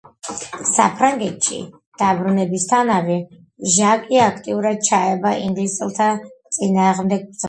საფრანგეთში 0.67 1.57
დაბრუნებისთანავე, 2.01 3.17
ჟაკი 3.73 4.21
აქტიურად 4.29 4.81
ჩაება 4.87 5.35
ინგლისელთა 5.49 6.09
წინააღმდეგ 6.59 7.19
ბრძოლაში. 7.19 7.39